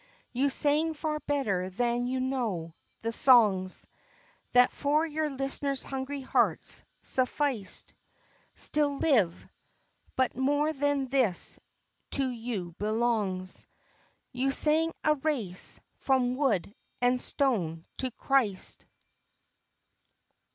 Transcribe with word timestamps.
You 0.31 0.49
sang 0.49 0.95
far 0.95 1.19
better 1.19 1.69
than 1.69 2.07
you 2.07 2.19
knew; 2.19 2.73
the 3.03 3.11
songs 3.11 3.85
That 4.53 4.71
for 4.71 5.05
your 5.05 5.29
listeners' 5.29 5.83
hungry 5.83 6.21
hearts 6.21 6.81
sufficed 7.03 7.93
Still 8.55 8.97
live, 8.97 9.47
but 10.15 10.35
more 10.35 10.73
than 10.73 11.09
this 11.09 11.59
to 12.13 12.27
you 12.31 12.71
belongs: 12.79 13.67
You 14.31 14.49
sang 14.49 14.91
a 15.03 15.13
race 15.17 15.79
from 15.97 16.35
wood 16.35 16.73
and 16.99 17.21
stone 17.21 17.85
to 17.99 18.09
Christ. 18.09 18.87